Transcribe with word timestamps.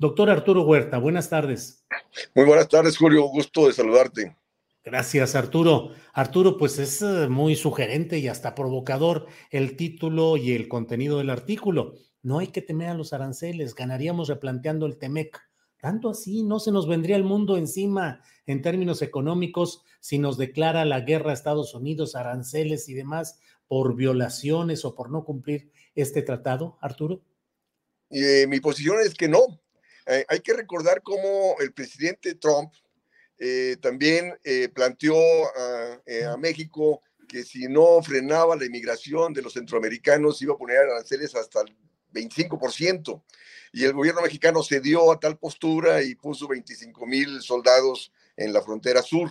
Doctor 0.00 0.30
Arturo 0.30 0.62
Huerta, 0.62 0.96
buenas 0.96 1.28
tardes. 1.28 1.84
Muy 2.34 2.46
buenas 2.46 2.70
tardes, 2.70 2.96
Julio. 2.96 3.24
Gusto 3.24 3.66
de 3.66 3.74
saludarte. 3.74 4.34
Gracias, 4.82 5.34
Arturo. 5.34 5.90
Arturo, 6.14 6.56
pues 6.56 6.78
es 6.78 7.02
eh, 7.02 7.28
muy 7.28 7.54
sugerente 7.54 8.18
y 8.18 8.26
hasta 8.26 8.54
provocador 8.54 9.26
el 9.50 9.76
título 9.76 10.38
y 10.38 10.52
el 10.52 10.68
contenido 10.68 11.18
del 11.18 11.28
artículo. 11.28 11.96
No 12.22 12.38
hay 12.38 12.46
que 12.46 12.62
temer 12.62 12.88
a 12.88 12.94
los 12.94 13.12
aranceles, 13.12 13.74
ganaríamos 13.74 14.28
replanteando 14.28 14.86
el 14.86 14.96
TEMEC. 14.96 15.38
Tanto 15.82 16.08
así, 16.08 16.44
no 16.44 16.60
se 16.60 16.72
nos 16.72 16.88
vendría 16.88 17.16
el 17.16 17.24
mundo 17.24 17.58
encima 17.58 18.22
en 18.46 18.62
términos 18.62 19.02
económicos 19.02 19.84
si 20.00 20.18
nos 20.18 20.38
declara 20.38 20.86
la 20.86 21.00
guerra 21.00 21.32
a 21.32 21.34
Estados 21.34 21.74
Unidos, 21.74 22.14
aranceles 22.14 22.88
y 22.88 22.94
demás 22.94 23.38
por 23.68 23.94
violaciones 23.96 24.86
o 24.86 24.94
por 24.94 25.10
no 25.10 25.26
cumplir 25.26 25.70
este 25.94 26.22
tratado, 26.22 26.78
Arturo. 26.80 27.20
Eh, 28.08 28.46
mi 28.48 28.60
posición 28.60 28.96
es 29.04 29.12
que 29.12 29.28
no. 29.28 29.60
Eh, 30.10 30.24
hay 30.26 30.40
que 30.40 30.52
recordar 30.54 31.02
cómo 31.02 31.54
el 31.60 31.72
presidente 31.72 32.34
Trump 32.34 32.72
eh, 33.38 33.76
también 33.80 34.36
eh, 34.42 34.68
planteó 34.68 35.16
a, 35.16 36.32
a, 36.32 36.36
México 36.36 37.00
que 37.28 37.44
si 37.44 37.68
no 37.68 38.02
frenaba 38.02 38.56
la 38.56 38.64
inmigración 38.64 39.32
de 39.32 39.40
los 39.40 39.52
centroamericanos 39.52 40.42
iba 40.42 40.54
a 40.54 40.58
poner 40.58 40.78
aranceles 40.78 41.36
hasta 41.36 41.60
el 41.60 41.76
25%. 42.12 43.22
Y 43.72 43.84
el 43.84 43.92
gobierno 43.92 44.20
mexicano 44.20 44.64
cedió 44.64 45.12
a 45.12 45.20
tal 45.20 45.38
postura 45.38 46.02
y 46.02 46.16
puso 46.16 46.48
25 46.48 47.06
mil 47.06 47.40
soldados 47.40 48.12
en 48.36 48.52
la 48.52 48.62
frontera 48.62 49.02
sur. 49.02 49.30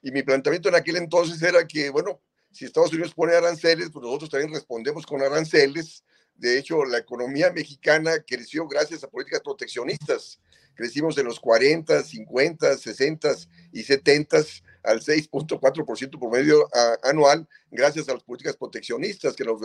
Y 0.00 0.12
mi 0.12 0.22
planteamiento 0.22 0.70
en 0.70 0.76
aquel 0.76 0.96
entonces 0.96 1.42
era 1.42 1.66
que, 1.66 1.90
bueno, 1.90 2.22
si 2.50 2.64
Estados 2.64 2.90
Unidos 2.94 3.12
pone 3.12 3.34
aranceles, 3.34 3.90
pues 3.90 4.02
nosotros 4.02 4.30
también 4.30 4.54
respondemos 4.54 5.04
con 5.04 5.20
aranceles 5.20 6.02
de 6.38 6.58
hecho, 6.58 6.84
la 6.84 6.98
economía 6.98 7.50
mexicana 7.50 8.18
creció 8.26 8.68
gracias 8.68 9.02
a 9.02 9.08
políticas 9.08 9.40
proteccionistas. 9.40 10.38
Crecimos 10.74 11.16
de 11.16 11.24
los 11.24 11.40
40, 11.40 12.02
50, 12.02 12.76
60 12.76 13.34
y 13.72 13.82
70 13.82 14.38
al 14.82 15.00
6.4% 15.00 16.18
promedio 16.18 16.68
anual 17.02 17.48
gracias 17.70 18.08
a 18.08 18.14
las 18.14 18.22
políticas 18.22 18.56
proteccionistas 18.56 19.34
que 19.34 19.44
nos, 19.44 19.58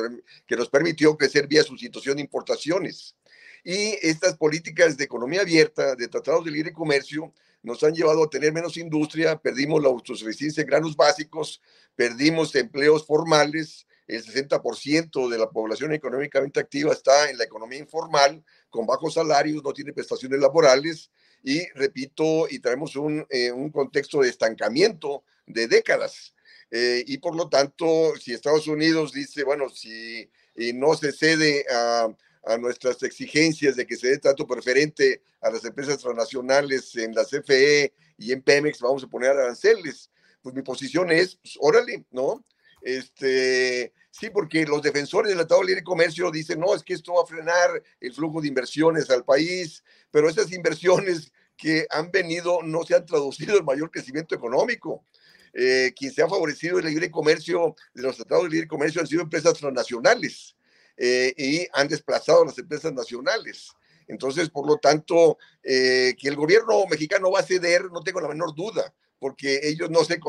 que 0.47 0.55
nos 0.55 0.69
permitió 0.69 1.17
crecer 1.17 1.47
vía 1.47 1.63
sustitución 1.63 2.15
de 2.15 2.21
importaciones. 2.21 3.15
Y 3.63 3.97
estas 4.01 4.37
políticas 4.37 4.97
de 4.97 5.03
economía 5.03 5.41
abierta, 5.41 5.95
de 5.95 6.07
tratados 6.07 6.45
de 6.45 6.51
libre 6.51 6.71
comercio, 6.71 7.33
nos 7.61 7.83
han 7.83 7.93
llevado 7.93 8.23
a 8.23 8.29
tener 8.29 8.53
menos 8.53 8.77
industria, 8.77 9.37
perdimos 9.37 9.81
la 9.83 9.89
autosuficiencia 9.89 10.61
en 10.61 10.67
granos 10.67 10.95
básicos, 10.95 11.61
perdimos 11.95 12.55
empleos 12.55 13.05
formales, 13.05 13.85
el 14.11 14.25
60% 14.25 15.29
de 15.29 15.37
la 15.37 15.49
población 15.49 15.93
económicamente 15.93 16.59
activa 16.59 16.91
está 16.91 17.29
en 17.29 17.37
la 17.37 17.45
economía 17.45 17.79
informal, 17.79 18.43
con 18.69 18.85
bajos 18.85 19.13
salarios, 19.13 19.63
no 19.63 19.71
tiene 19.71 19.93
prestaciones 19.93 20.39
laborales 20.39 21.09
y, 21.43 21.65
repito, 21.75 22.45
y 22.49 22.59
traemos 22.59 22.97
un, 22.97 23.25
eh, 23.29 23.53
un 23.53 23.69
contexto 23.69 24.19
de 24.19 24.29
estancamiento 24.29 25.23
de 25.45 25.67
décadas. 25.67 26.35
Eh, 26.69 27.05
y 27.07 27.19
por 27.19 27.37
lo 27.37 27.47
tanto, 27.47 28.13
si 28.19 28.33
Estados 28.33 28.67
Unidos 28.67 29.13
dice, 29.13 29.45
bueno, 29.45 29.69
si 29.69 30.29
no 30.73 30.93
se 30.95 31.13
cede 31.13 31.65
a, 31.73 32.09
a, 32.43 32.57
nuestras 32.57 33.01
exigencias 33.03 33.77
de 33.77 33.87
que 33.87 33.95
se 33.95 34.09
dé 34.09 34.17
trato 34.17 34.45
preferente 34.45 35.21
a 35.39 35.49
las 35.49 35.63
empresas 35.63 35.97
transnacionales 35.99 36.93
en 36.97 37.15
la 37.15 37.23
CFE 37.23 37.93
y 38.17 38.33
en 38.33 38.41
Pemex, 38.41 38.81
vamos 38.81 39.05
a 39.05 39.07
poner 39.07 39.31
aranceles. 39.31 40.09
Pues 40.41 40.53
mi 40.53 40.63
posición 40.63 41.11
es, 41.11 41.37
pues, 41.37 41.57
órale, 41.61 42.03
¿no? 42.11 42.43
Este, 42.81 43.93
Sí, 44.11 44.29
porque 44.29 44.65
los 44.65 44.81
defensores 44.81 45.29
del 45.29 45.37
Tratado 45.39 45.61
de 45.61 45.67
Libre 45.67 45.83
Comercio 45.83 46.29
dicen, 46.29 46.59
no, 46.59 46.75
es 46.75 46.83
que 46.83 46.93
esto 46.93 47.13
va 47.13 47.23
a 47.23 47.25
frenar 47.25 47.81
el 48.01 48.13
flujo 48.13 48.41
de 48.41 48.49
inversiones 48.49 49.09
al 49.09 49.23
país, 49.23 49.83
pero 50.11 50.27
esas 50.29 50.51
inversiones 50.51 51.31
que 51.55 51.87
han 51.89 52.11
venido 52.11 52.61
no 52.61 52.83
se 52.83 52.93
han 52.93 53.05
traducido 53.05 53.57
en 53.57 53.63
mayor 53.63 53.89
crecimiento 53.89 54.35
económico. 54.35 55.05
Eh, 55.53 55.93
quien 55.95 56.13
se 56.13 56.21
ha 56.21 56.27
favorecido 56.27 56.77
el 56.77 56.85
libre 56.85 57.09
comercio 57.09 57.75
de 57.93 58.03
los 58.03 58.17
tratados 58.17 58.43
de 58.43 58.49
libre 58.49 58.67
comercio 58.67 59.01
han 59.01 59.07
sido 59.07 59.21
empresas 59.21 59.53
transnacionales 59.53 60.55
eh, 60.97 61.33
y 61.37 61.67
han 61.73 61.87
desplazado 61.87 62.43
a 62.43 62.45
las 62.45 62.57
empresas 62.57 62.91
nacionales. 62.93 63.71
Entonces, 64.07 64.49
por 64.49 64.67
lo 64.67 64.77
tanto, 64.77 65.37
eh, 65.63 66.15
que 66.19 66.27
el 66.27 66.35
gobierno 66.35 66.85
mexicano 66.89 67.31
va 67.31 67.39
a 67.39 67.43
ceder, 67.43 67.85
no 67.91 68.03
tengo 68.03 68.19
la 68.19 68.27
menor 68.27 68.53
duda, 68.53 68.93
porque 69.21 69.59
ellos 69.61 69.91
no, 69.91 70.03
se 70.03 70.19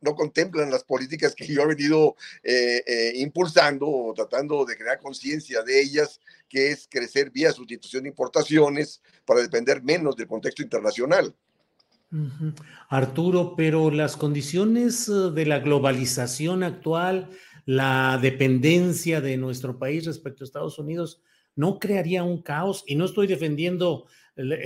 no 0.00 0.14
contemplan 0.14 0.70
las 0.70 0.82
políticas 0.82 1.34
que 1.34 1.46
yo 1.46 1.60
he 1.60 1.66
venido 1.66 2.16
eh, 2.42 2.82
eh, 2.86 3.12
impulsando 3.16 3.86
o 3.86 4.14
tratando 4.14 4.64
de 4.64 4.74
crear 4.74 4.98
conciencia 4.98 5.62
de 5.62 5.78
ellas, 5.78 6.18
que 6.48 6.70
es 6.70 6.88
crecer 6.90 7.30
vía 7.30 7.52
sustitución 7.52 8.04
de 8.04 8.08
importaciones 8.08 9.02
para 9.26 9.42
depender 9.42 9.82
menos 9.82 10.16
del 10.16 10.28
contexto 10.28 10.62
internacional. 10.62 11.34
Arturo, 12.88 13.52
pero 13.54 13.90
las 13.90 14.16
condiciones 14.16 15.10
eh, 15.10 15.30
de 15.30 15.44
la 15.44 15.58
globalización 15.58 16.62
actual, 16.62 17.28
la 17.66 18.18
dependencia 18.22 19.20
de 19.20 19.36
nuestro 19.36 19.78
país 19.78 20.06
respecto 20.06 20.42
a 20.42 20.46
Estados 20.46 20.78
Unidos, 20.78 21.20
¿no 21.54 21.78
crearía 21.78 22.24
un 22.24 22.40
caos? 22.40 22.82
Y 22.86 22.96
no 22.96 23.04
estoy 23.04 23.26
defendiendo, 23.26 24.06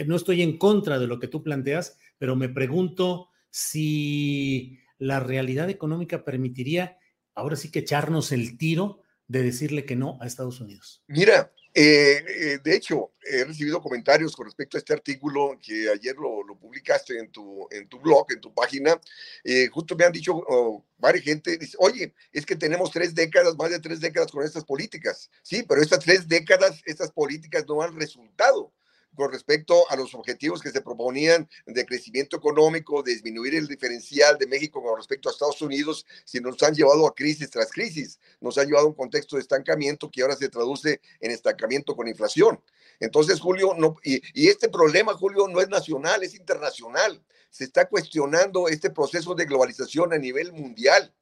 no 0.07 0.15
estoy 0.15 0.43
en 0.43 0.57
contra 0.57 1.01
de 1.01 1.09
lo 1.09 1.19
que 1.19 1.27
tú 1.27 1.43
planteas, 1.43 1.99
pero 2.17 2.37
me 2.37 2.49
pregunto 2.49 3.31
si 3.53 4.81
la 4.99 5.21
realidad 5.21 5.69
económica 5.71 6.25
permitiría 6.25 6.99
ahora 7.35 7.55
sí 7.55 7.71
que 7.71 7.81
echarnos 7.81 8.33
el 8.33 8.57
tiro 8.57 9.03
de 9.29 9.43
decirle 9.43 9.85
que 9.85 9.95
no 9.95 10.19
a 10.21 10.27
Estados 10.27 10.61
Unidos. 10.61 11.03
Mira, 11.07 11.53
eh, 11.75 12.25
eh, 12.29 12.59
de 12.63 12.75
hecho, 12.75 13.13
he 13.23 13.45
recibido 13.45 13.81
comentarios 13.81 14.35
con 14.35 14.47
respecto 14.47 14.77
a 14.77 14.81
este 14.81 14.93
artículo 14.93 15.59
que 15.63 15.89
ayer 15.89 16.15
lo, 16.17 16.45
publicaste 16.59 17.19
en 17.19 17.31
tu, 17.31 17.67
en 17.71 17.89
tu 17.89 17.99
blog, 18.01 18.27
en 18.31 18.41
tu 18.41 18.53
página. 18.53 19.01
Eh, 19.45 19.69
justo 19.69 19.97
me 19.97 20.05
han 20.05 20.13
dicho 20.13 20.35
oh, 20.35 20.85
varias 20.99 21.25
gente, 21.25 21.57
dice, 21.57 21.77
oye, 21.79 22.15
es 22.33 22.45
que 22.45 22.57
tenemos 22.57 22.91
tres 22.91 23.15
décadas, 23.15 23.57
más 23.57 23.71
de 23.71 23.81
tres 23.81 24.01
décadas 24.01 24.31
con 24.31 24.45
estas 24.45 24.65
políticas. 24.65 25.31
Sí, 25.43 25.65
pero 25.67 25.83
estas 25.83 26.01
tres 26.01 26.29
décadas, 26.29 26.83
estas 26.85 27.11
políticas 27.11 27.65
no 27.67 27.81
han 27.83 27.99
resultado 27.99 28.73
con 29.15 29.31
respecto 29.31 29.89
a 29.91 29.97
los 29.97 30.15
objetivos 30.15 30.61
que 30.61 30.71
se 30.71 30.81
proponían 30.81 31.49
de 31.67 31.87
crecimiento 31.87 32.37
económico, 32.37 33.03
de 33.03 33.13
disminuir 33.13 33.55
el 33.55 33.69
diferencial 33.69 34.39
de 34.39 34.47
México 34.47 34.83
con 34.83 34.97
respecto 34.97 35.29
a 35.29 35.33
Estados 35.33 35.61
Unidos, 35.63 36.07
si 36.25 36.41
nos 36.41 36.63
han 36.63 36.75
llevado 36.75 37.07
a 37.07 37.15
crisis 37.15 37.51
tras 37.51 37.71
crisis, 37.71 38.19
nos 38.41 38.59
han 38.59 38.67
llevado 38.67 38.87
a 38.87 38.91
un 38.91 38.95
contexto 38.95 39.37
de 39.37 39.43
estancamiento 39.43 40.11
que 40.11 40.23
ahora 40.23 40.37
se 40.37 40.49
traduce 40.49 41.01
en 41.21 41.31
estancamiento 41.31 41.95
con 41.95 42.09
inflación. 42.09 42.61
Entonces, 43.01 43.41
Julio, 43.41 43.75
no, 43.77 43.97
y, 44.03 44.23
y 44.35 44.49
este 44.49 44.69
problema, 44.69 45.15
Julio, 45.15 45.49
no 45.49 45.61
es 45.61 45.69
nacional, 45.69 46.23
es 46.23 46.35
internacional. 46.35 47.23
Se 47.51 47.65
está 47.65 47.89
cuestionando 47.89 48.69
este 48.69 48.91
proceso 48.91 49.35
de 49.35 49.45
globalización 49.45 50.13
a 50.13 50.19
nivel 50.19 50.53
mundial 50.53 51.13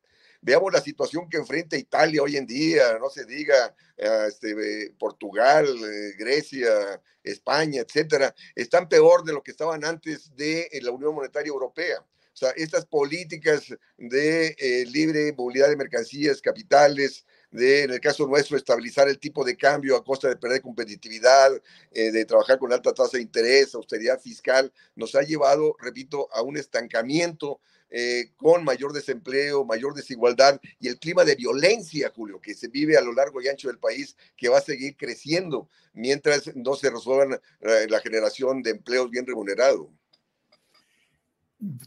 Veamos 0.41 0.73
la 0.73 0.81
situación 0.81 1.29
que 1.29 1.37
enfrenta 1.37 1.77
Italia 1.77 2.23
hoy 2.23 2.37
en 2.37 2.47
día, 2.47 2.99
no 2.99 3.11
se 3.11 3.25
diga 3.25 3.75
este, 3.97 4.93
Portugal, 4.99 5.67
Grecia, 6.19 7.01
España, 7.23 7.83
etcétera, 7.83 8.35
están 8.55 8.89
peor 8.89 9.25
de 9.25 9.35
lo 9.35 9.43
que 9.43 9.51
estaban 9.51 9.85
antes 9.85 10.35
de 10.35 10.69
la 10.83 10.91
Unión 10.91 11.15
Monetaria 11.15 11.51
Europea. 11.51 12.01
O 12.01 12.37
sea, 12.41 12.51
estas 12.51 12.87
políticas 12.87 13.67
de 13.99 14.87
libre 14.91 15.35
movilidad 15.37 15.69
de 15.69 15.77
mercancías, 15.77 16.41
capitales, 16.41 17.27
de, 17.51 17.83
en 17.83 17.91
el 17.91 18.01
caso 18.01 18.27
nuestro, 18.27 18.57
estabilizar 18.57 19.09
el 19.09 19.19
tipo 19.19 19.45
de 19.45 19.57
cambio 19.57 19.97
a 19.97 20.05
costa 20.05 20.29
de 20.29 20.37
perder 20.37 20.63
competitividad, 20.63 21.51
eh, 21.91 22.11
de 22.13 22.25
trabajar 22.25 22.59
con 22.59 22.73
alta 22.73 22.95
tasa 22.95 23.17
de 23.17 23.23
interés, 23.23 23.75
austeridad 23.75 24.21
fiscal, 24.21 24.73
nos 24.95 25.15
ha 25.15 25.23
llevado, 25.23 25.77
repito, 25.81 26.29
a 26.33 26.43
un 26.43 26.57
estancamiento 26.57 27.61
eh, 27.91 28.31
con 28.37 28.65
mayor 28.65 28.93
desempleo, 28.93 29.65
mayor 29.65 29.95
desigualdad 29.95 30.61
y 30.79 30.89
el 30.89 30.99
clima 30.99 31.25
de 31.25 31.37
violencia, 31.37 32.13
Julio, 32.15 32.41
que 32.41 32.55
se 32.55 32.69
vive 32.69 32.97
a 32.97 33.03
lo 33.03 33.13
largo 33.13 33.43
y 33.43 33.49
ancho 33.49 33.69
del 33.69 33.79
país, 33.79 34.17
que 34.37 34.49
va 34.49 34.59
a 34.59 34.63
seguir 34.63 34.97
creciendo 34.97 35.69
mientras 35.93 36.55
no 36.55 36.75
se 36.75 36.91
resuelvan 36.91 37.41
eh, 37.61 37.87
la 37.89 38.01
generación 38.01 38.63
de 38.63 38.71
empleos 38.71 39.11
bien 39.11 39.27
remunerados. 39.27 39.89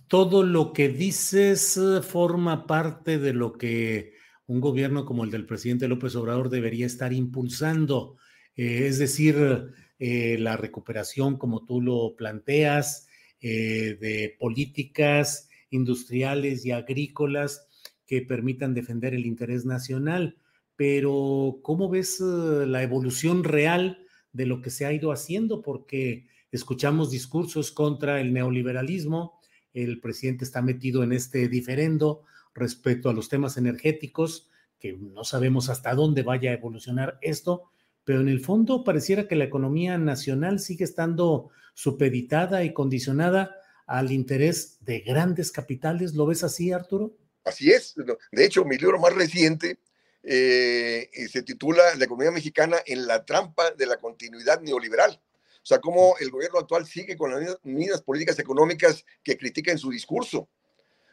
Todo 0.08 0.44
lo 0.44 0.72
que 0.72 0.90
dices 0.90 1.80
forma 2.08 2.68
parte 2.68 3.18
de 3.18 3.34
lo 3.34 3.58
que 3.58 4.14
un 4.46 4.62
gobierno 4.62 5.06
como 5.06 5.24
el 5.24 5.32
del 5.32 5.46
presidente 5.46 5.88
López 5.88 6.16
Obrador 6.16 6.50
debería 6.50 6.86
estar 6.86 7.14
impulsando, 7.14 8.18
eh, 8.56 8.88
es 8.88 9.00
decir, 9.00 9.74
eh, 10.00 10.38
la 10.38 10.58
recuperación, 10.58 11.38
como 11.38 11.66
tú 11.66 11.82
lo 11.82 12.16
planteas, 12.16 13.08
eh, 13.40 13.98
de 14.00 14.36
políticas 14.40 15.50
industriales 15.74 16.66
y 16.66 16.72
agrícolas 16.72 17.68
que 18.06 18.22
permitan 18.22 18.74
defender 18.74 19.14
el 19.14 19.25
interés 19.25 19.66
nacional. 19.66 20.38
Pero, 20.75 21.60
¿cómo 21.62 21.90
ves 21.90 22.20
la 22.20 22.84
evolución 22.84 23.44
real 23.44 24.06
de 24.31 24.46
lo 24.46 24.62
que 24.62 24.70
se 24.70 24.86
ha 24.86 24.94
ido 24.94 25.12
haciendo? 25.12 25.62
Porque 25.62 26.28
escuchamos 26.52 27.12
discursos 27.12 27.72
contra 27.72 28.22
el 28.22 28.34
neoliberalismo, 28.34 29.40
el 29.74 30.00
presidente 30.00 30.46
está 30.46 30.62
metido 30.62 31.04
en 31.04 31.14
este 31.14 31.48
diferendo, 31.48 32.24
respecto 32.54 33.10
a 33.10 33.14
los 33.14 33.30
temas 33.30 33.58
energéticos, 33.58 34.50
que 34.80 34.94
no 34.94 35.24
sabemos 35.24 35.70
hasta 35.70 35.96
dónde 35.96 36.24
vaya 36.24 36.52
a 36.52 36.56
evolucionar 36.56 37.18
esto, 37.22 37.72
pero 38.04 38.22
en 38.22 38.30
el 38.30 38.42
fondo 38.42 38.84
pareciera 38.84 39.28
que 39.28 39.36
la 39.36 39.46
economía 39.46 39.98
nacional 39.98 40.60
sigue 40.60 40.84
estando 40.84 41.50
supeditada 41.74 42.64
y 42.64 42.74
condicionada 42.74 43.56
al 43.86 44.12
interés 44.12 44.78
de 44.82 45.00
grandes 45.00 45.52
capitales. 45.52 46.14
¿Lo 46.14 46.26
ves 46.26 46.44
así, 46.44 46.72
Arturo? 46.72 47.16
Así 47.44 47.72
es. 47.72 47.96
De 48.32 48.46
hecho, 48.46 48.64
mi 48.66 48.78
libro 48.78 49.00
más 49.00 49.14
reciente 49.14 49.80
eh, 50.24 51.10
se 51.30 51.44
titula 51.44 51.84
La 51.96 52.06
economía 52.06 52.32
mexicana 52.32 52.78
en 52.86 53.06
la 53.06 53.26
trampa 53.26 53.72
de 53.72 53.86
la 53.86 53.98
continuidad 53.98 54.62
neoliberal. 54.62 55.22
O 55.64 55.66
sea, 55.66 55.80
cómo 55.80 56.16
el 56.20 56.30
gobierno 56.30 56.60
actual 56.60 56.86
sigue 56.86 57.16
con 57.16 57.32
las 57.32 57.58
mismas 57.64 58.02
políticas 58.02 58.38
económicas 58.40 59.06
que 59.24 59.38
critica 59.38 59.72
en 59.72 59.78
su 59.78 59.90
discurso. 59.90 60.50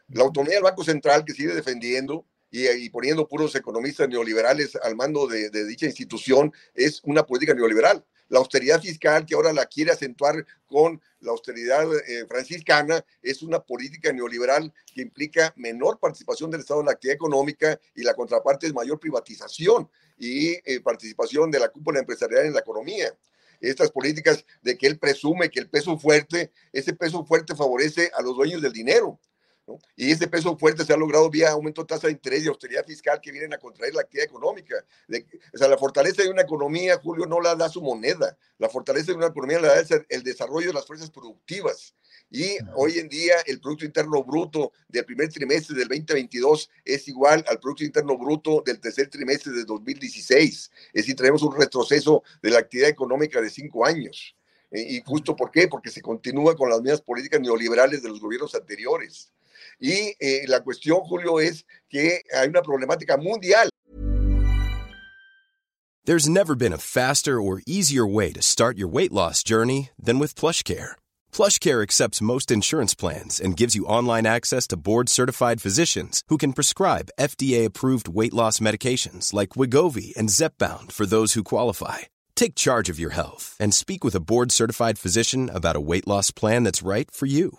La 0.09 0.25
autonomía 0.25 0.57
del 0.57 0.65
Banco 0.65 0.83
Central 0.83 1.25
que 1.25 1.35
sigue 1.35 1.55
defendiendo 1.55 2.27
y, 2.51 2.91
poniendo 2.91 3.29
puros 3.29 3.55
economistas 3.55 4.09
neoliberales 4.09 4.75
al 4.77 4.97
mando 4.97 5.29
de, 5.29 5.51
dicha 5.67 5.87
institución 5.87 6.53
es 6.75 7.01
una 7.05 7.25
política 7.25 7.55
neoliberal. 7.55 8.05
La 8.31 8.39
austeridad 8.39 8.81
fiscal 8.81 9.27
que 9.27 9.35
ahora 9.35 9.53
la 9.53 9.67
quiere 9.67 9.91
acentuar 9.91 10.47
con 10.67 11.03
la 11.19 11.33
austeridad 11.33 11.85
eh, 12.09 12.25
franciscana 12.27 13.05
es 13.21 13.43
una 13.43 13.61
política 13.61 14.13
neoliberal 14.13 14.73
que 14.95 15.03
implica 15.03 15.53
menor 15.57 15.99
participación 15.99 16.51
del 16.51 16.61
Estado 16.61 16.81
en 16.81 16.87
la 16.87 16.93
actividad 16.93 17.17
económica 17.17 17.79
y 17.95 18.03
la 18.03 18.15
contraparte 18.15 18.69
es 18.69 18.73
mayor 18.73 18.99
privatización 18.99 19.91
y 20.17 20.53
eh, 20.65 20.81
participación 20.83 21.51
de 21.51 21.59
la 21.59 21.69
cúpula 21.69 21.99
empresarial 21.99 22.47
en 22.47 22.55
la 22.55 22.61
economía 22.61 23.13
estas 23.61 23.91
políticas 23.91 24.45
de 24.63 24.79
que 24.79 24.87
él 24.87 24.99
presume 24.99 25.51
que 25.51 25.61
el 25.61 25.69
peso 25.69 25.99
fuerte, 25.99 26.51
ese 26.73 26.95
peso 26.95 27.27
fuerte 27.27 27.55
favorece 27.55 28.11
a 28.15 28.23
los 28.23 28.35
dueños 28.35 28.63
del 28.63 28.73
dinero. 28.73 29.21
Y 29.97 30.11
ese 30.11 30.29
peso 30.29 30.57
fuerte 30.57 30.85
se 30.85 30.93
ha 30.93 30.97
logrado 30.97 31.29
vía 31.31 31.51
aumento 31.51 31.83
de 31.83 31.89
tasa 31.89 32.07
de 32.07 32.13
interés 32.13 32.45
y 32.45 32.49
austeridad 32.49 32.85
fiscal 32.85 33.21
que 33.21 33.33
vienen 33.33 33.53
a 33.55 33.59
contraer 33.59 33.95
la 33.95 34.03
actividad 34.03 34.27
económica. 34.27 34.77
o 35.55 35.59
sea, 35.59 35.69
la 35.69 35.79
fortaleza 35.79 36.23
de 36.23 36.31
una 36.31 36.43
economía, 36.43 36.99
Julio, 36.99 37.27
no 37.27 37.41
la 37.41 37.55
da 37.55 37.69
su 37.69 37.83
moneda. 37.83 38.37
La 38.59 38.69
fortaleza 38.69 39.13
de 39.13 39.19
una 39.19 39.29
economía 39.29 39.61
la 39.61 39.69
da 39.69 39.81
el, 39.81 40.07
el 40.09 40.23
desarrollo 40.23 40.69
de 40.69 40.75
las 40.75 40.87
fuerzas 40.87 41.11
productivas. 41.11 41.95
Y 42.31 42.59
hoy 42.77 42.99
en 42.99 43.09
día 43.09 43.35
el 43.47 43.61
Producto 43.61 43.85
Interno 43.85 44.23
Bruto 44.23 44.73
del 44.89 45.05
primer 45.05 45.29
trimestre 45.31 45.77
del 45.77 45.89
2022 45.89 46.71
es 46.85 47.09
igual 47.09 47.45
al 47.49 47.59
Producto 47.59 47.85
Interno 47.85 48.17
Bruto 48.17 48.63
del 48.65 48.79
tercer 48.79 49.09
trimestre 49.09 49.53
de 49.53 49.65
2016. 49.65 50.71
Es 50.93 50.93
decir, 50.93 51.17
tenemos 51.17 51.43
un 51.43 51.57
retroceso 51.57 52.23
de 52.41 52.51
la 52.51 52.61
actividad 52.61 52.89
económica 52.89 53.41
de 53.41 53.51
cinco 53.51 53.85
años. 53.85 54.37
¿Y 54.71 55.03
justo 55.05 55.35
por 55.35 55.51
qué? 55.51 55.67
Porque 55.67 55.91
se 55.91 56.01
continúa 56.01 56.55
con 56.55 56.71
las 56.71 56.81
mismas 56.81 57.01
políticas 57.01 57.41
neoliberales 57.41 58.03
de 58.03 58.09
los 58.09 58.21
gobiernos 58.21 58.55
anteriores. 58.55 59.33
Y 59.81 60.15
eh, 60.21 60.45
la 60.47 60.61
cuestión, 60.61 61.01
Julio, 61.01 61.41
es 61.41 61.65
que 61.89 62.23
hay 62.33 62.49
una 62.49 62.63
problemática 62.63 63.17
mundial. 63.17 63.71
There's 66.05 66.29
never 66.29 66.55
been 66.55 66.73
a 66.73 66.79
faster 66.79 67.41
or 67.41 67.63
easier 67.67 68.07
way 68.07 68.33
to 68.33 68.43
start 68.43 68.79
your 68.79 68.89
weight 68.89 69.13
loss 69.13 69.43
journey 69.43 69.91
than 70.03 70.19
with 70.19 70.35
PlushCare. 70.35 70.93
PlushCare 71.31 71.83
accepts 71.83 72.23
most 72.23 72.51
insurance 72.51 72.95
plans 72.95 73.39
and 73.39 73.57
gives 73.57 73.77
you 73.77 73.85
online 73.85 74.27
access 74.27 74.67
to 74.69 74.79
board-certified 74.79 75.61
physicians 75.61 76.23
who 76.29 76.39
can 76.39 76.55
prescribe 76.55 77.11
FDA-approved 77.19 78.09
weight 78.09 78.35
loss 78.35 78.61
medications 78.61 79.35
like 79.35 79.51
Wigovi 79.51 80.17
and 80.17 80.31
Zepbound 80.31 80.91
for 80.91 81.07
those 81.07 81.35
who 81.35 81.45
qualify. 81.45 81.99
Take 82.35 82.55
charge 82.55 82.89
of 82.89 82.99
your 82.99 83.11
health 83.11 83.55
and 83.61 83.75
speak 83.75 84.03
with 84.03 84.15
a 84.15 84.25
board-certified 84.25 84.99
physician 84.99 85.51
about 85.51 85.77
a 85.77 85.81
weight 85.81 86.09
loss 86.09 86.31
plan 86.31 86.65
that's 86.65 86.83
right 86.83 87.11
for 87.11 87.27
you. 87.27 87.59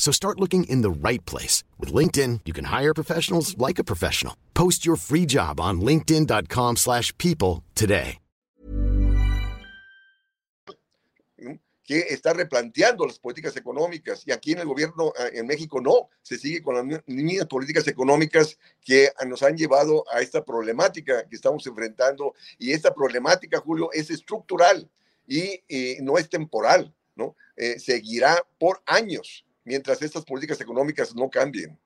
So 0.00 0.10
start 0.12 0.40
looking 0.40 0.64
in 0.64 0.80
the 0.80 0.90
right 0.90 1.24
place. 1.26 1.62
With 1.78 1.92
LinkedIn, 1.92 2.40
you 2.46 2.54
can 2.54 2.64
hire 2.64 2.94
professionals 2.94 3.54
like 3.58 3.78
a 3.78 3.84
professional. 3.84 4.34
Post 4.54 4.84
your 4.86 4.96
free 4.96 5.26
job 5.26 5.60
on 5.60 5.80
linkedin.com 5.80 6.76
slash 6.76 7.16
people 7.18 7.62
today. 7.74 8.16
Que 11.84 12.06
está 12.08 12.32
replanteando 12.32 13.04
las 13.04 13.18
políticas 13.18 13.56
económicas. 13.56 14.22
Y 14.24 14.30
aquí 14.30 14.52
en 14.52 14.60
el 14.60 14.66
gobierno, 14.66 15.12
eh, 15.18 15.32
en 15.34 15.46
México, 15.46 15.80
no. 15.80 16.08
Se 16.22 16.38
sigue 16.38 16.62
con 16.62 16.76
las 16.76 17.02
mismas 17.06 17.46
políticas 17.46 17.86
económicas 17.88 18.56
que 18.80 19.10
nos 19.26 19.42
han 19.42 19.56
llevado 19.56 20.04
a 20.12 20.20
esta 20.20 20.44
problemática 20.44 21.26
que 21.28 21.34
estamos 21.34 21.66
enfrentando. 21.66 22.32
Y 22.58 22.72
esta 22.72 22.94
problemática, 22.94 23.58
Julio, 23.58 23.90
es 23.92 24.08
estructural 24.08 24.88
y, 25.26 25.64
y 25.68 25.96
no 26.00 26.16
es 26.16 26.30
temporal, 26.30 26.94
¿no? 27.16 27.34
Eh, 27.56 27.80
seguirá 27.80 28.40
por 28.56 28.80
años 28.86 29.44
mientras 29.64 30.02
estas 30.02 30.24
políticas 30.24 30.60
económicas 30.60 31.14
no 31.14 31.28
cambien. 31.28 31.78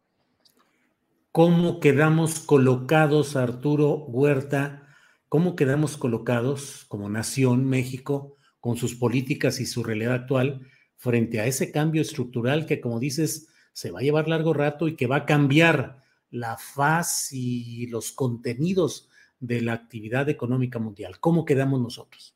¿Cómo 1.32 1.80
quedamos 1.80 2.38
colocados, 2.38 3.34
Arturo 3.34 4.04
Huerta? 4.06 4.88
¿Cómo 5.28 5.56
quedamos 5.56 5.96
colocados 5.96 6.84
como 6.86 7.08
nación, 7.08 7.64
México, 7.64 8.36
con 8.60 8.76
sus 8.76 8.94
políticas 8.94 9.58
y 9.58 9.66
su 9.66 9.82
realidad 9.82 10.14
actual 10.14 10.68
frente 10.96 11.40
a 11.40 11.46
ese 11.46 11.72
cambio 11.72 12.02
estructural 12.02 12.66
que, 12.66 12.80
como 12.80 13.00
dices, 13.00 13.48
se 13.72 13.90
va 13.90 13.98
a 13.98 14.02
llevar 14.02 14.28
largo 14.28 14.54
rato 14.54 14.86
y 14.86 14.94
que 14.94 15.08
va 15.08 15.16
a 15.16 15.26
cambiar 15.26 15.98
la 16.30 16.56
faz 16.56 17.32
y 17.32 17.88
los 17.88 18.12
contenidos 18.12 19.08
de 19.40 19.60
la 19.60 19.72
actividad 19.72 20.28
económica 20.28 20.78
mundial? 20.78 21.18
¿Cómo 21.20 21.44
quedamos 21.44 21.80
nosotros? 21.80 22.34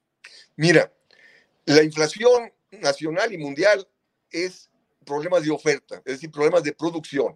Mira, 0.57 0.93
la 1.67 1.83
inflación 1.83 2.53
nacional 2.73 3.33
y 3.33 3.39
mundial 3.39 3.89
es 4.31 4.68
problemas 5.09 5.43
de 5.43 5.51
oferta, 5.51 5.97
es 6.05 6.15
decir, 6.15 6.31
problemas 6.31 6.63
de 6.63 6.73
producción. 6.73 7.33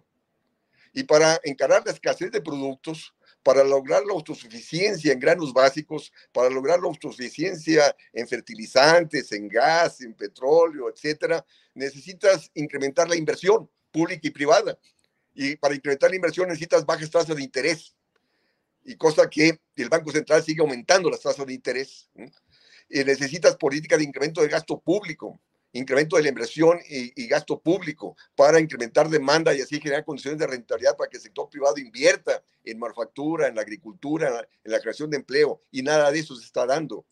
Y 0.93 1.03
para 1.03 1.39
encarar 1.43 1.81
la 1.85 1.91
escasez 1.91 2.31
de 2.31 2.41
productos, 2.41 3.13
para 3.41 3.63
lograr 3.63 4.03
la 4.05 4.13
autosuficiencia 4.13 5.11
en 5.11 5.19
granos 5.19 5.51
básicos, 5.51 6.11
para 6.31 6.49
lograr 6.49 6.79
la 6.79 6.87
autosuficiencia 6.87 7.83
en 8.13 8.27
fertilizantes, 8.27 9.31
en 9.31 9.49
gas, 9.49 10.01
en 10.01 10.13
petróleo, 10.13 10.89
etcétera, 10.89 11.43
necesitas 11.73 12.49
incrementar 12.53 13.09
la 13.09 13.17
inversión 13.17 13.69
pública 13.91 14.27
y 14.27 14.31
privada. 14.31 14.77
Y 15.33 15.55
para 15.57 15.75
incrementar 15.75 16.09
la 16.11 16.15
inversión 16.15 16.47
necesitas 16.47 16.85
bajas 16.85 17.09
tasas 17.09 17.35
de 17.35 17.43
interés. 17.43 17.95
y 18.85 18.95
cosa 18.97 19.29
que 19.29 19.59
el 19.77 19.89
Banco 19.89 20.11
Central 20.11 20.43
sigue 20.43 20.61
aumentando 20.61 21.09
las 21.09 21.21
tasas 21.21 21.45
de 21.45 21.53
interés. 21.53 22.09
Y 22.89 23.03
necesitas 23.03 23.55
política 23.55 23.97
de 23.97 24.03
incremento 24.03 24.41
de 24.41 24.49
gasto 24.49 24.79
público, 24.79 25.39
incremento 25.73 26.15
de 26.15 26.23
la 26.23 26.29
inversión 26.29 26.79
y, 26.87 27.27
gasto 27.27 27.59
público 27.59 28.15
para 28.35 28.59
incrementar 28.59 29.09
demanda 29.09 29.53
y 29.53 29.61
así 29.61 29.79
generar 29.79 30.05
condiciones 30.05 30.39
de 30.39 30.47
rentabilidad 30.47 30.95
para 30.95 31.09
que 31.09 31.17
el 31.17 31.23
sector 31.23 31.49
privado 31.49 31.77
invierta 31.77 32.43
en 32.63 32.79
manufactura, 32.79 33.47
en 33.47 33.55
la 33.55 33.61
agricultura, 33.61 34.45
en 34.63 34.71
la, 34.71 34.79
creación 34.79 35.09
de 35.09 35.17
empleo. 35.17 35.61
Y 35.71 35.81
nada 35.81 36.11
de 36.11 36.19
eso 36.19 36.35
se 36.35 36.45
está 36.45 36.65
dando. 36.65 37.05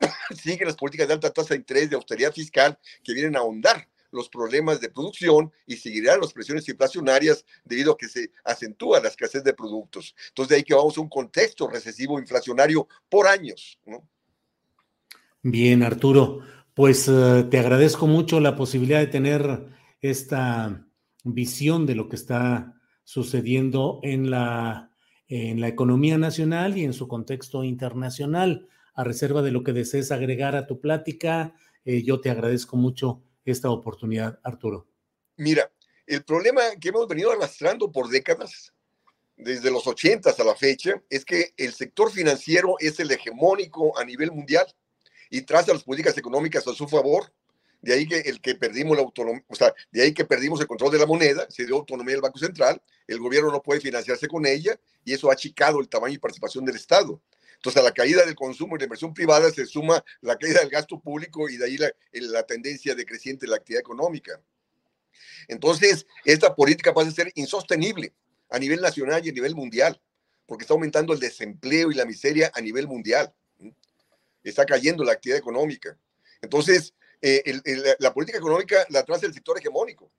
Siguen 0.42 0.66
las 0.66 0.76
políticas 0.76 1.06
de 1.08 1.14
alta 1.14 1.32
tasa 1.32 1.50
de 1.50 1.56
interés, 1.56 1.90
de 1.90 1.96
austeridad 1.96 2.32
fiscal, 2.32 2.78
que 3.04 3.12
vienen 3.12 3.36
a 3.36 3.40
ahondar 3.40 3.88
los 4.10 4.28
problemas 4.28 4.80
de 4.80 4.88
producción 4.88 5.52
y 5.66 5.76
seguirán 5.76 6.20
las 6.20 6.32
presiones 6.32 6.66
inflacionarias 6.68 7.44
debido 7.64 7.92
a 7.92 7.98
que 7.98 8.08
se 8.08 8.30
acentúa 8.42 9.00
la 9.00 9.08
escasez 9.08 9.44
de 9.44 9.52
productos. 9.52 10.14
Entonces, 10.28 10.48
de 10.48 10.56
ahí 10.56 10.62
que 10.62 10.74
vamos 10.74 10.96
a 10.96 11.00
un 11.02 11.10
contexto 11.10 11.68
recesivo 11.68 12.18
inflacionario 12.18 12.88
por 13.10 13.26
años. 13.26 13.78
Bien, 15.42 15.82
Arturo, 15.82 16.40
pues 16.78 17.08
eh, 17.08 17.44
te 17.50 17.58
agradezco 17.58 18.06
mucho 18.06 18.38
la 18.38 18.54
posibilidad 18.54 19.00
de 19.00 19.08
tener 19.08 19.66
esta 20.00 20.86
visión 21.24 21.86
de 21.86 21.96
lo 21.96 22.08
que 22.08 22.14
está 22.14 22.80
sucediendo 23.02 23.98
en 24.04 24.30
la, 24.30 24.92
en 25.26 25.60
la 25.60 25.66
economía 25.66 26.18
nacional 26.18 26.78
y 26.78 26.84
en 26.84 26.92
su 26.92 27.08
contexto 27.08 27.64
internacional. 27.64 28.68
A 28.94 29.02
reserva 29.02 29.42
de 29.42 29.50
lo 29.50 29.64
que 29.64 29.72
desees 29.72 30.12
agregar 30.12 30.54
a 30.54 30.68
tu 30.68 30.80
plática, 30.80 31.52
eh, 31.84 32.04
yo 32.04 32.20
te 32.20 32.30
agradezco 32.30 32.76
mucho 32.76 33.24
esta 33.44 33.70
oportunidad, 33.70 34.38
Arturo? 34.44 34.86
Mira, 35.36 35.72
el 36.06 36.22
problema 36.22 36.62
que 36.80 36.90
hemos 36.90 37.08
venido 37.08 37.32
arrastrando 37.32 37.90
por 37.90 38.08
décadas, 38.08 38.72
desde 39.36 39.72
los 39.72 39.84
80 39.84 40.30
hasta 40.30 40.44
la 40.44 40.54
fecha, 40.54 41.02
es 41.10 41.24
que 41.24 41.54
el 41.56 41.72
sector 41.72 42.12
financiero 42.12 42.76
es 42.78 43.00
el 43.00 43.10
hegemónico 43.10 43.98
a 43.98 44.04
nivel 44.04 44.30
mundial 44.30 44.68
y 45.30 45.42
traza 45.42 45.72
las 45.72 45.84
políticas 45.84 46.16
económicas 46.18 46.66
a 46.66 46.74
su 46.74 46.88
favor. 46.88 47.32
De 47.80 47.94
ahí 47.94 48.08
que 48.08 48.18
el 48.18 48.40
que 48.40 48.56
perdimos 48.56 48.96
la 48.96 49.04
autonomía, 49.04 49.44
o 49.46 49.54
sea, 49.54 49.72
de 49.92 50.02
ahí 50.02 50.12
que 50.12 50.24
perdimos 50.24 50.60
el 50.60 50.66
control 50.66 50.90
de 50.90 50.98
la 50.98 51.06
moneda, 51.06 51.46
se 51.48 51.64
dio 51.64 51.76
autonomía 51.76 52.14
del 52.14 52.22
Banco 52.22 52.38
Central, 52.38 52.82
el 53.06 53.20
gobierno 53.20 53.52
no 53.52 53.62
puede 53.62 53.80
financiarse 53.80 54.26
con 54.26 54.46
ella 54.46 54.78
y 55.04 55.12
eso 55.12 55.30
ha 55.30 55.34
achicado 55.34 55.80
el 55.80 55.88
tamaño 55.88 56.14
y 56.14 56.18
participación 56.18 56.64
del 56.64 56.74
Estado. 56.74 57.20
Entonces, 57.58 57.80
a 57.80 57.84
la 57.84 57.92
caída 57.92 58.24
del 58.24 58.36
consumo 58.36 58.76
y 58.76 58.78
la 58.78 58.84
inversión 58.84 59.12
privada 59.12 59.50
se 59.50 59.66
suma 59.66 60.04
la 60.20 60.36
caída 60.36 60.60
del 60.60 60.70
gasto 60.70 61.00
público 61.00 61.48
y 61.48 61.56
de 61.56 61.64
ahí 61.64 61.76
la, 62.12 62.42
tendencia 62.44 62.94
decreciente 62.94 63.46
de 63.46 63.50
la 63.50 63.56
actividad 63.56 63.80
económica. 63.80 64.40
Entonces, 65.48 66.06
esta 66.24 66.54
política 66.54 66.94
pasa 66.94 67.08
a 67.08 67.12
ser 67.12 67.32
insostenible 67.34 68.12
a 68.48 68.60
nivel 68.60 68.80
nacional 68.80 69.26
y 69.26 69.30
a 69.30 69.32
nivel 69.32 69.56
mundial, 69.56 70.00
porque 70.46 70.62
está 70.62 70.74
aumentando 70.74 71.12
el 71.12 71.18
desempleo 71.18 71.90
y 71.90 71.94
la 71.94 72.04
miseria 72.04 72.52
a 72.54 72.60
nivel 72.60 72.86
mundial. 72.86 73.34
Está 74.48 74.64
cayendo 74.64 75.04
la 75.04 75.12
actividad 75.12 75.38
económica. 75.38 75.96
Entonces, 76.40 76.94
eh, 77.20 77.42
la 77.98 78.12
política 78.12 78.38
económica 78.38 78.86
la 78.90 79.04
traza 79.04 79.26
el 79.26 79.34
sector 79.34 79.58
hegemónico. 79.58 80.10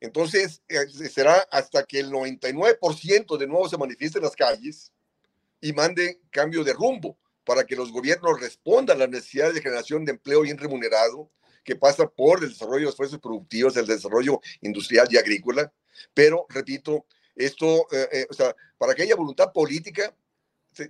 Entonces, 0.00 0.62
eh, 0.68 0.86
será 1.08 1.46
hasta 1.50 1.84
que 1.84 2.00
el 2.00 2.10
99% 2.10 3.36
de 3.38 3.46
nuevo 3.46 3.68
se 3.68 3.78
manifieste 3.78 4.18
en 4.18 4.24
las 4.24 4.36
calles 4.36 4.92
y 5.60 5.72
mande 5.72 6.20
cambio 6.30 6.62
de 6.64 6.72
rumbo 6.74 7.18
para 7.44 7.64
que 7.64 7.76
los 7.76 7.92
gobiernos 7.92 8.40
respondan 8.40 8.96
a 8.96 9.00
las 9.00 9.08
necesidades 9.08 9.54
de 9.54 9.62
generación 9.62 10.04
de 10.04 10.12
empleo 10.12 10.42
bien 10.42 10.58
remunerado, 10.58 11.30
que 11.64 11.76
pasa 11.76 12.08
por 12.08 12.42
el 12.42 12.50
desarrollo 12.50 12.86
de 12.86 12.90
esfuerzos 12.90 13.20
productivos, 13.20 13.76
el 13.76 13.86
desarrollo 13.86 14.40
industrial 14.60 15.08
y 15.10 15.16
agrícola. 15.16 15.72
Pero, 16.12 16.46
repito, 16.48 17.06
esto, 17.34 17.86
eh, 17.92 18.08
eh, 18.12 18.26
o 18.30 18.34
sea, 18.34 18.54
para 18.78 18.94
que 18.94 19.02
haya 19.02 19.16
voluntad 19.16 19.52
política, 19.52 20.14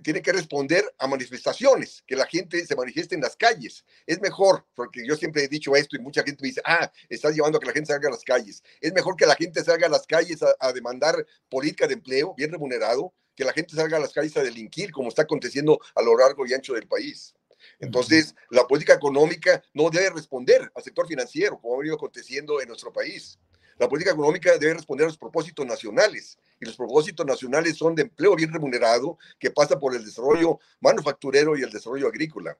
tiene 0.03 0.21
que 0.21 0.31
responder 0.31 0.83
a 0.97 1.07
manifestaciones, 1.07 2.03
que 2.05 2.15
la 2.15 2.25
gente 2.25 2.65
se 2.65 2.75
manifieste 2.75 3.15
en 3.15 3.21
las 3.21 3.35
calles. 3.35 3.85
Es 4.05 4.19
mejor, 4.21 4.65
porque 4.75 5.05
yo 5.05 5.15
siempre 5.15 5.43
he 5.43 5.47
dicho 5.47 5.75
esto 5.75 5.95
y 5.95 5.99
mucha 5.99 6.23
gente 6.23 6.41
me 6.41 6.49
dice, 6.49 6.61
ah, 6.65 6.91
estás 7.09 7.35
llevando 7.35 7.57
a 7.57 7.61
que 7.61 7.67
la 7.67 7.73
gente 7.73 7.91
salga 7.91 8.09
a 8.09 8.11
las 8.11 8.23
calles. 8.23 8.63
Es 8.81 8.93
mejor 8.93 9.15
que 9.15 9.25
la 9.25 9.35
gente 9.35 9.63
salga 9.63 9.87
a 9.87 9.89
las 9.89 10.05
calles 10.05 10.39
a 10.59 10.73
demandar 10.73 11.25
política 11.49 11.87
de 11.87 11.93
empleo 11.93 12.33
bien 12.35 12.51
remunerado, 12.51 13.13
que 13.35 13.43
la 13.43 13.53
gente 13.53 13.75
salga 13.75 13.97
a 13.97 13.99
las 13.99 14.13
calles 14.13 14.35
a 14.35 14.43
delinquir, 14.43 14.91
como 14.91 15.09
está 15.09 15.21
aconteciendo 15.21 15.79
a 15.95 16.01
lo 16.01 16.17
largo 16.17 16.45
y 16.45 16.53
ancho 16.53 16.73
del 16.73 16.87
país. 16.87 17.35
Entonces, 17.79 18.35
la 18.49 18.65
política 18.65 18.93
económica 18.93 19.63
no 19.73 19.89
debe 19.89 20.09
responder 20.09 20.71
al 20.73 20.83
sector 20.83 21.07
financiero, 21.07 21.59
como 21.59 21.75
ha 21.75 21.77
venido 21.77 21.95
aconteciendo 21.95 22.61
en 22.61 22.67
nuestro 22.67 22.91
país. 22.91 23.39
La 23.79 23.87
política 23.87 24.13
económica 24.13 24.57
debe 24.57 24.73
responder 24.75 25.05
a 25.05 25.09
los 25.09 25.17
propósitos 25.17 25.65
nacionales, 25.65 26.37
y 26.59 26.65
los 26.65 26.75
propósitos 26.75 27.25
nacionales 27.25 27.77
son 27.77 27.95
de 27.95 28.03
empleo 28.03 28.35
bien 28.35 28.51
remunerado, 28.51 29.17
que 29.39 29.51
pasa 29.51 29.79
por 29.79 29.95
el 29.95 30.03
desarrollo 30.03 30.59
manufacturero 30.79 31.57
y 31.57 31.61
el 31.61 31.69
desarrollo 31.69 32.07
agrícola. 32.07 32.57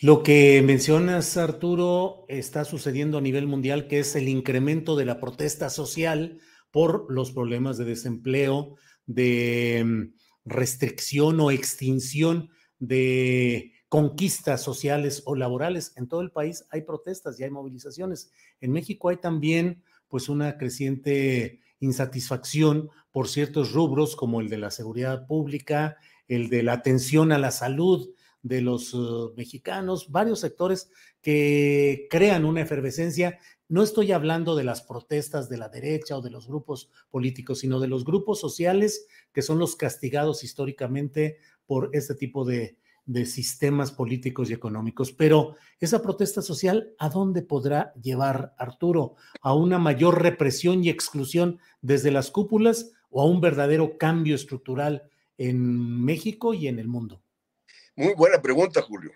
Lo 0.00 0.22
que 0.22 0.62
mencionas, 0.62 1.36
Arturo, 1.36 2.24
está 2.28 2.64
sucediendo 2.64 3.18
a 3.18 3.20
nivel 3.20 3.46
mundial, 3.46 3.88
que 3.88 3.98
es 3.98 4.14
el 4.14 4.28
incremento 4.28 4.94
de 4.94 5.04
la 5.04 5.18
protesta 5.18 5.70
social 5.70 6.40
por 6.70 7.10
los 7.10 7.32
problemas 7.32 7.78
de 7.78 7.84
desempleo, 7.84 8.76
de 9.06 9.82
mm, 9.84 10.14
restricción 10.44 11.40
o 11.40 11.50
extinción 11.50 12.50
de 12.78 13.72
conquistas 13.88 14.62
sociales 14.62 15.22
o 15.26 15.34
laborales. 15.34 15.92
En 15.96 16.08
todo 16.08 16.20
el 16.20 16.30
país 16.30 16.64
hay 16.70 16.82
protestas 16.82 17.38
y 17.38 17.44
hay 17.44 17.50
movilizaciones. 17.50 18.30
En 18.60 18.72
México 18.72 19.08
hay 19.08 19.16
también 19.16 19.82
pues 20.08 20.28
una 20.28 20.58
creciente 20.58 21.60
insatisfacción 21.80 22.90
por 23.10 23.28
ciertos 23.28 23.72
rubros 23.72 24.16
como 24.16 24.40
el 24.40 24.48
de 24.48 24.58
la 24.58 24.70
seguridad 24.70 25.26
pública, 25.26 25.96
el 26.26 26.48
de 26.48 26.62
la 26.62 26.74
atención 26.74 27.32
a 27.32 27.38
la 27.38 27.50
salud 27.50 28.10
de 28.42 28.60
los 28.62 28.94
uh, 28.94 29.34
mexicanos, 29.36 30.10
varios 30.10 30.40
sectores 30.40 30.90
que 31.20 32.06
crean 32.10 32.44
una 32.44 32.62
efervescencia 32.62 33.38
no 33.70 33.82
estoy 33.82 34.12
hablando 34.12 34.56
de 34.56 34.64
las 34.64 34.80
protestas 34.80 35.50
de 35.50 35.58
la 35.58 35.68
derecha 35.68 36.16
o 36.16 36.22
de 36.22 36.30
los 36.30 36.48
grupos 36.48 36.90
políticos, 37.10 37.58
sino 37.58 37.80
de 37.80 37.88
los 37.88 38.02
grupos 38.02 38.40
sociales 38.40 39.06
que 39.30 39.42
son 39.42 39.58
los 39.58 39.76
castigados 39.76 40.42
históricamente 40.42 41.36
por 41.66 41.90
este 41.92 42.14
tipo 42.14 42.46
de, 42.46 42.78
sistemas 43.26 43.90
políticos 43.90 44.50
y 44.50 44.52
económicos. 44.52 45.12
Pero 45.12 45.56
esa 45.80 46.02
protesta 46.02 46.42
social, 46.42 46.94
¿a 46.98 47.08
dónde 47.08 47.42
podrá 47.42 47.92
llevar 47.94 48.54
Arturo? 48.58 49.16
¿A 49.40 49.54
una 49.54 49.78
mayor 49.78 50.22
represión 50.22 50.84
y 50.84 50.90
exclusión 50.90 51.58
desde 51.80 52.10
las 52.10 52.30
cúpulas 52.30 52.92
o 53.10 53.22
a 53.22 53.26
un 53.26 53.40
verdadero 53.40 53.96
cambio 53.98 54.34
estructural 54.34 55.10
en 55.38 56.04
México 56.04 56.54
y 56.54 56.68
en 56.68 56.78
el 56.78 56.88
mundo? 56.88 57.22
Muy 57.96 58.14
buena 58.14 58.40
pregunta, 58.40 58.82
Julio. 58.82 59.12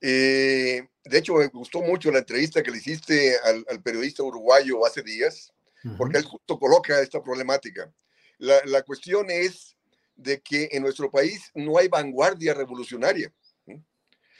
Eh, 0.00 0.86
de 1.04 1.18
hecho, 1.18 1.34
me 1.34 1.48
gustó 1.48 1.80
mucho 1.82 2.10
la 2.10 2.18
entrevista 2.18 2.62
que 2.62 2.70
le 2.70 2.78
hiciste 2.78 3.36
al, 3.42 3.82
periodista 3.82 4.22
uruguayo 4.22 4.84
hace 4.84 5.02
días, 5.02 5.52
porque 5.96 6.18
él 6.18 6.24
justo 6.24 6.58
coloca 6.58 7.00
esta 7.00 7.22
problemática. 7.22 7.92
La, 8.38 8.82
cuestión 8.82 9.30
es 9.30 9.75
de 10.16 10.40
que 10.40 10.68
en 10.72 10.82
nuestro 10.82 11.10
país 11.10 11.50
no 11.54 11.78
hay 11.78 11.88
vanguardia 11.88 12.54
revolucionaria. 12.54 13.32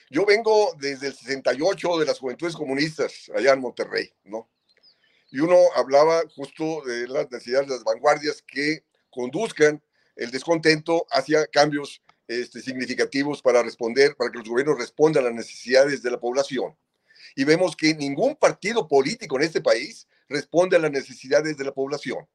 Yo 0.08 0.24
vengo 0.24 0.72
desde 0.78 1.08
el 1.08 1.14
68 1.14 1.98
de 1.98 2.06
las 2.06 2.18
juventudes 2.18 2.54
comunistas 2.54 3.30
allá 3.34 3.52
en 3.52 3.60
Monterrey, 3.60 4.12
¿no? 4.24 4.48
Y 5.30 5.40
uno 5.40 5.58
hablaba 5.74 6.22
justo 6.34 6.82
de 6.84 7.08
las 7.08 7.30
necesidades 7.30 7.68
de 7.68 7.74
las 7.74 7.84
vanguardias 7.84 8.42
que 8.42 8.84
conduzcan 9.10 9.82
el 10.14 10.30
descontento 10.30 11.06
hacia 11.10 11.46
cambios 11.46 12.02
este, 12.28 12.60
significativos 12.60 13.42
para 13.42 13.62
responder, 13.62 14.14
para 14.16 14.30
que 14.30 14.38
los 14.38 14.48
gobiernos 14.48 14.78
respondan 14.78 15.24
a 15.24 15.26
las 15.26 15.34
necesidades 15.34 16.02
de 16.02 16.10
la 16.10 16.20
población. 16.20 16.76
Y 17.34 17.44
vemos 17.44 17.76
que 17.76 17.94
ningún 17.94 18.36
partido 18.36 18.86
político 18.86 19.36
en 19.36 19.42
este 19.42 19.60
país 19.60 20.06
responde 20.28 20.76
a 20.76 20.80
las 20.80 20.90
necesidades 20.90 21.56
de 21.56 21.64
la 21.64 21.72
población. 21.72 22.26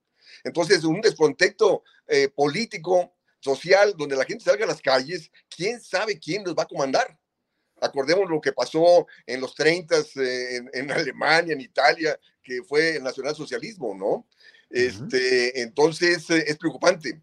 Entonces, 0.43 0.83
un 0.83 1.01
descontexto 1.01 1.83
eh, 2.07 2.29
político, 2.29 3.15
social, 3.41 3.93
donde 3.97 4.15
la 4.15 4.23
gente 4.23 4.45
salga 4.45 4.63
a 4.63 4.69
las 4.69 4.81
calles, 4.81 5.29
¿quién 5.49 5.81
sabe 5.81 6.17
quién 6.17 6.43
los 6.45 6.55
va 6.55 6.63
a 6.63 6.67
comandar? 6.67 7.17
Acordemos 7.81 8.29
lo 8.29 8.39
que 8.39 8.53
pasó 8.53 9.05
en 9.25 9.41
los 9.41 9.53
30 9.55 9.97
eh, 9.97 10.55
en, 10.55 10.69
en, 10.73 10.91
Alemania, 10.91 11.53
en 11.53 11.61
Italia, 11.61 12.17
que 12.41 12.63
fue 12.63 12.95
el 12.95 13.03
nacionalsocialismo, 13.03 13.93
¿no? 13.95 14.27
Este, 14.69 15.61
Entonces, 15.61 16.29
eh, 16.29 16.45
es 16.47 16.57
preocupante 16.57 17.21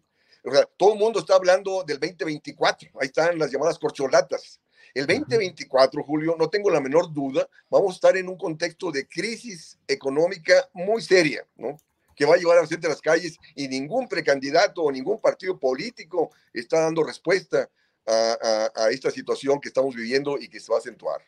todo 0.77 0.93
el 0.93 0.99
mundo 0.99 1.19
está 1.19 1.35
hablando 1.35 1.83
del 1.83 1.99
2024. 1.99 2.89
Ahí 2.99 3.07
están 3.07 3.37
las 3.37 3.51
llamadas 3.51 3.77
corcholatas. 3.77 4.59
El 4.93 5.05
2024, 5.05 6.03
Julio, 6.03 6.35
no 6.37 6.49
tengo 6.49 6.69
la 6.71 6.81
menor 6.81 7.13
duda, 7.13 7.47
vamos 7.69 7.91
a 7.91 7.95
estar 7.95 8.17
en 8.17 8.27
un 8.27 8.37
contexto 8.37 8.91
de 8.91 9.07
crisis 9.07 9.77
económica 9.87 10.67
muy 10.73 11.01
seria, 11.01 11.45
¿no? 11.55 11.77
Que 12.19 12.25
va 12.25 12.35
a 12.35 12.37
llevar 12.37 12.57
a 12.57 12.61
la 12.61 12.67
a 12.67 12.89
las 12.89 12.99
calles 13.01 13.37
y 13.55 13.69
ningún 13.69 14.09
precandidato 14.09 14.83
o 14.83 14.91
ningún 14.91 15.21
partido 15.21 15.57
político 15.57 16.31
está 16.51 16.81
dando 16.81 17.01
respuesta 17.01 17.69
a, 18.05 18.89
esta 18.91 19.09
situación 19.09 19.61
que 19.61 19.69
estamos 19.69 19.95
viviendo 19.95 20.37
y 20.37 20.49
que 20.49 20.59
se 20.59 20.69
va 20.69 20.77
a 20.77 20.79
acentuar. 20.79 21.21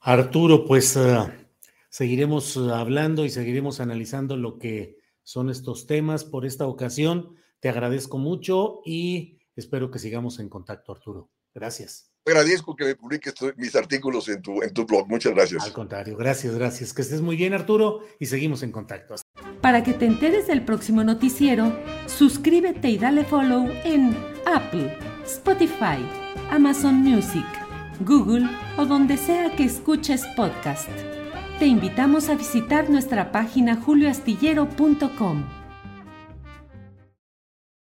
Arturo, 0.00 0.66
pues 0.66 0.94
eh, 0.96 1.48
seguiremos 1.88 2.58
hablando 2.58 3.24
y 3.24 3.30
seguiremos 3.30 3.80
analizando 3.80 4.36
lo 4.36 4.58
que 4.58 4.98
son 5.22 5.48
estos 5.48 5.86
temas 5.86 6.24
por 6.24 6.44
esta 6.44 6.66
ocasión. 6.66 7.36
Te 7.60 7.70
agradezco 7.70 8.18
mucho 8.18 8.82
y 8.84 9.38
espero 9.56 9.90
que 9.90 9.98
sigamos 9.98 10.38
en 10.38 10.50
contacto, 10.50 10.92
Arturo. 10.92 11.30
Gracias. 11.54 12.10
Agradezco 12.26 12.76
que 12.76 12.84
me 12.84 12.94
publiques 12.94 13.34
mis 13.56 13.74
artículos 13.74 14.28
en 14.28 14.42
tu, 14.42 14.62
en 14.62 14.72
tu 14.72 14.84
blog. 14.84 15.08
Muchas 15.08 15.32
gracias. 15.34 15.64
Al 15.64 15.72
contrario, 15.72 16.16
gracias, 16.16 16.54
gracias. 16.54 16.92
Que 16.92 17.02
estés 17.02 17.22
muy 17.22 17.36
bien, 17.36 17.54
Arturo, 17.54 18.00
y 18.18 18.26
seguimos 18.26 18.62
en 18.62 18.72
contacto. 18.72 19.14
Para 19.60 19.82
que 19.82 19.94
te 19.94 20.06
enteres 20.06 20.46
del 20.46 20.64
próximo 20.64 21.02
noticiero, 21.02 21.72
suscríbete 22.06 22.88
y 22.90 22.98
dale 22.98 23.24
follow 23.24 23.68
en 23.84 24.16
Apple, 24.46 24.96
Spotify, 25.24 25.98
Amazon 26.50 26.96
Music, 26.96 27.46
Google 28.00 28.46
o 28.76 28.84
donde 28.84 29.16
sea 29.16 29.56
que 29.56 29.64
escuches 29.64 30.26
podcast. 30.36 30.88
Te 31.58 31.66
invitamos 31.66 32.28
a 32.28 32.36
visitar 32.36 32.88
nuestra 32.90 33.32
página 33.32 33.76
julioastillero.com. 33.76 35.59